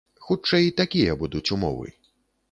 Хутчэй, 0.27 0.63
такія 0.79 1.17
будуць 1.23 1.51
умовы. 1.57 1.93